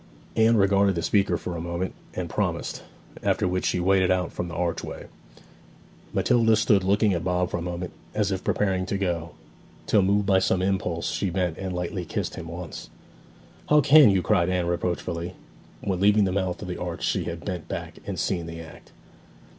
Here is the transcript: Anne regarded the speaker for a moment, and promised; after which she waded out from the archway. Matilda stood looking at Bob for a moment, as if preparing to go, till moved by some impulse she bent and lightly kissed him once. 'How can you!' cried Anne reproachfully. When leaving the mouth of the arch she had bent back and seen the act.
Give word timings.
Anne 0.35 0.57
regarded 0.57 0.95
the 0.95 1.03
speaker 1.03 1.37
for 1.37 1.55
a 1.55 1.61
moment, 1.61 1.93
and 2.15 2.27
promised; 2.27 2.81
after 3.21 3.47
which 3.47 3.67
she 3.67 3.79
waded 3.79 4.09
out 4.09 4.31
from 4.33 4.47
the 4.47 4.53
archway. 4.55 5.05
Matilda 6.11 6.55
stood 6.55 6.83
looking 6.83 7.13
at 7.13 7.23
Bob 7.23 7.51
for 7.51 7.57
a 7.57 7.61
moment, 7.61 7.93
as 8.15 8.31
if 8.31 8.43
preparing 8.43 8.87
to 8.87 8.97
go, 8.97 9.33
till 9.85 10.01
moved 10.01 10.25
by 10.25 10.39
some 10.39 10.59
impulse 10.63 11.11
she 11.11 11.29
bent 11.29 11.59
and 11.59 11.75
lightly 11.75 12.03
kissed 12.03 12.33
him 12.33 12.47
once. 12.47 12.89
'How 13.69 13.79
can 13.81 14.09
you!' 14.09 14.23
cried 14.23 14.49
Anne 14.49 14.65
reproachfully. 14.65 15.35
When 15.81 15.99
leaving 15.99 16.23
the 16.23 16.31
mouth 16.31 16.63
of 16.63 16.67
the 16.67 16.77
arch 16.81 17.03
she 17.05 17.25
had 17.25 17.45
bent 17.45 17.67
back 17.67 17.97
and 18.03 18.17
seen 18.17 18.47
the 18.47 18.59
act. 18.59 18.91